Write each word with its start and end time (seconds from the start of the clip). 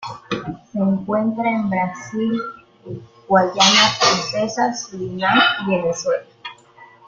Se 0.71 0.79
encuentra 0.79 1.47
en 1.47 1.69
Brasil, 1.69 2.41
Guayana 3.27 3.87
Francesa, 3.99 4.73
Surinam 4.73 5.37
y 5.67 5.75
Venezuela. 5.75 6.23